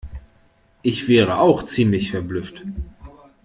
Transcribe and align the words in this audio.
Ich 0.81 1.07
wäre 1.07 1.37
auch 1.37 1.61
ziemlich 1.63 2.09
verblüfft. 2.09 2.63